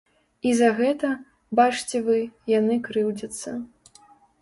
[0.51, 1.11] І за гэта,
[1.61, 2.19] бачце вы,
[2.59, 3.59] яны крыўдзяцца.